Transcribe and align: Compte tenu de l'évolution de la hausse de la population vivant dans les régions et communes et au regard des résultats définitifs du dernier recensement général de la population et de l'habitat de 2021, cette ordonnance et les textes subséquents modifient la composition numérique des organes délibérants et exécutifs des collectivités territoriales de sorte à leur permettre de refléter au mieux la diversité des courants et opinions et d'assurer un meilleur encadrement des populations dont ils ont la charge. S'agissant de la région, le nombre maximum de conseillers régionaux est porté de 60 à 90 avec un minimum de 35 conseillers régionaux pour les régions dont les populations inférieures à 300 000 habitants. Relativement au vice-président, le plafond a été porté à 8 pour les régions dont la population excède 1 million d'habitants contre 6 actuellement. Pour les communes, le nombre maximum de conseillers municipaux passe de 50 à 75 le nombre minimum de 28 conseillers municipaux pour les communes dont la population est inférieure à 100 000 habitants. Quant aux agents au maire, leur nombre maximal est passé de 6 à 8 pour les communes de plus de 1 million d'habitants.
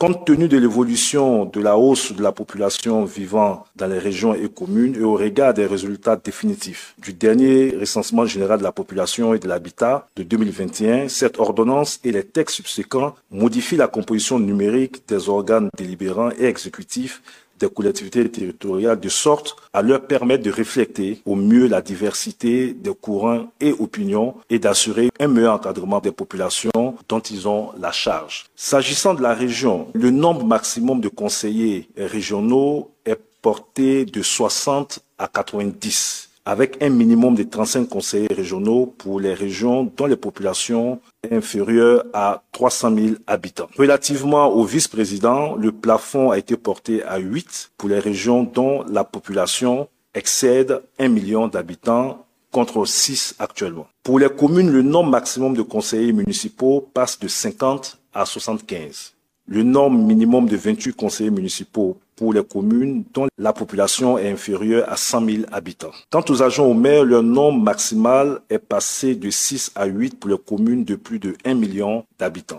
Compte 0.00 0.24
tenu 0.24 0.48
de 0.48 0.56
l'évolution 0.56 1.44
de 1.44 1.60
la 1.60 1.76
hausse 1.76 2.12
de 2.14 2.22
la 2.22 2.32
population 2.32 3.04
vivant 3.04 3.66
dans 3.76 3.86
les 3.86 3.98
régions 3.98 4.32
et 4.32 4.48
communes 4.48 4.96
et 4.96 5.02
au 5.02 5.12
regard 5.12 5.52
des 5.52 5.66
résultats 5.66 6.16
définitifs 6.16 6.94
du 6.96 7.12
dernier 7.12 7.76
recensement 7.78 8.24
général 8.24 8.60
de 8.60 8.64
la 8.64 8.72
population 8.72 9.34
et 9.34 9.38
de 9.38 9.46
l'habitat 9.46 10.06
de 10.16 10.22
2021, 10.22 11.08
cette 11.08 11.38
ordonnance 11.38 12.00
et 12.02 12.12
les 12.12 12.24
textes 12.24 12.56
subséquents 12.56 13.14
modifient 13.30 13.76
la 13.76 13.88
composition 13.88 14.38
numérique 14.38 15.06
des 15.06 15.28
organes 15.28 15.68
délibérants 15.76 16.30
et 16.30 16.46
exécutifs 16.46 17.20
des 17.60 17.68
collectivités 17.68 18.28
territoriales 18.28 18.98
de 18.98 19.08
sorte 19.08 19.56
à 19.72 19.82
leur 19.82 20.06
permettre 20.06 20.42
de 20.42 20.50
refléter 20.50 21.20
au 21.26 21.36
mieux 21.36 21.68
la 21.68 21.82
diversité 21.82 22.72
des 22.72 22.94
courants 22.94 23.52
et 23.60 23.72
opinions 23.72 24.34
et 24.48 24.58
d'assurer 24.58 25.10
un 25.20 25.28
meilleur 25.28 25.54
encadrement 25.54 26.00
des 26.00 26.12
populations 26.12 26.96
dont 27.08 27.20
ils 27.20 27.46
ont 27.46 27.70
la 27.78 27.92
charge. 27.92 28.46
S'agissant 28.56 29.14
de 29.14 29.22
la 29.22 29.34
région, 29.34 29.88
le 29.92 30.10
nombre 30.10 30.44
maximum 30.44 31.00
de 31.00 31.08
conseillers 31.08 31.88
régionaux 31.96 32.90
est 33.04 33.20
porté 33.42 34.04
de 34.04 34.22
60 34.22 35.00
à 35.18 35.28
90 35.28 36.29
avec 36.44 36.82
un 36.82 36.88
minimum 36.88 37.34
de 37.34 37.42
35 37.42 37.88
conseillers 37.88 38.34
régionaux 38.34 38.86
pour 38.86 39.20
les 39.20 39.34
régions 39.34 39.90
dont 39.96 40.06
les 40.06 40.16
populations 40.16 41.00
inférieures 41.30 42.04
à 42.12 42.42
300 42.52 42.94
000 42.96 43.08
habitants. 43.26 43.68
Relativement 43.76 44.48
au 44.48 44.64
vice-président, 44.64 45.54
le 45.56 45.72
plafond 45.72 46.30
a 46.30 46.38
été 46.38 46.56
porté 46.56 47.02
à 47.04 47.18
8 47.18 47.72
pour 47.76 47.88
les 47.88 47.98
régions 47.98 48.42
dont 48.42 48.84
la 48.84 49.04
population 49.04 49.88
excède 50.14 50.82
1 50.98 51.08
million 51.08 51.48
d'habitants 51.48 52.26
contre 52.50 52.84
6 52.84 53.36
actuellement. 53.38 53.86
Pour 54.02 54.18
les 54.18 54.28
communes, 54.28 54.70
le 54.70 54.82
nombre 54.82 55.10
maximum 55.10 55.54
de 55.54 55.62
conseillers 55.62 56.12
municipaux 56.12 56.88
passe 56.92 57.18
de 57.20 57.28
50 57.28 57.98
à 58.12 58.24
75 58.24 59.14
le 59.50 59.64
nombre 59.64 59.98
minimum 59.98 60.48
de 60.48 60.56
28 60.56 60.94
conseillers 60.94 61.30
municipaux 61.30 61.98
pour 62.14 62.32
les 62.32 62.44
communes 62.44 63.02
dont 63.12 63.26
la 63.36 63.52
population 63.52 64.16
est 64.16 64.30
inférieure 64.30 64.84
à 64.88 64.96
100 64.96 65.26
000 65.26 65.38
habitants. 65.50 65.90
Quant 66.10 66.24
aux 66.28 66.42
agents 66.42 66.66
au 66.66 66.74
maire, 66.74 67.04
leur 67.04 67.22
nombre 67.22 67.60
maximal 67.60 68.40
est 68.48 68.58
passé 68.58 69.14
de 69.14 69.30
6 69.30 69.72
à 69.74 69.86
8 69.86 70.20
pour 70.20 70.30
les 70.30 70.38
communes 70.38 70.84
de 70.84 70.94
plus 70.94 71.18
de 71.18 71.34
1 71.44 71.54
million 71.54 72.04
d'habitants. 72.18 72.58